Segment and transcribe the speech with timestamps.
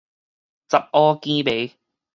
[0.67, 1.13] 雜爊
[1.43, 1.73] 羹糜